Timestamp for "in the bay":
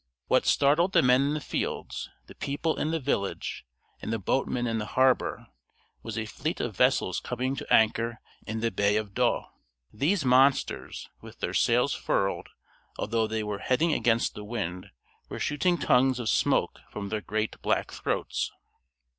8.47-8.95